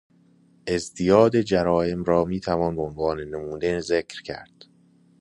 ازدیاد 0.67 1.41
جرایم 1.41 2.03
را 2.03 2.25
میتوان 2.25 2.75
به 2.75 2.81
عنوان 2.81 3.19
نمونه 3.19 3.79
ذکر 3.79 4.23
کرد. 4.23 4.65